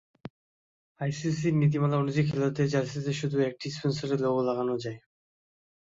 [1.01, 4.99] আইসিসির নীতিমালা অনুযায়ী খেলোয়াড়দের জার্সিতে শুধু একটি স্পনসরের লোগো লাগানো যায়।